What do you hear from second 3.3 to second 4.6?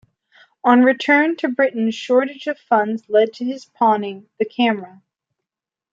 to his pawning the